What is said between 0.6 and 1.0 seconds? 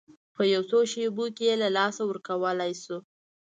څو